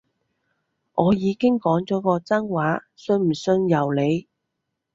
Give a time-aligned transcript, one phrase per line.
[0.95, 4.27] 我已經講咗個真話，信唔信由你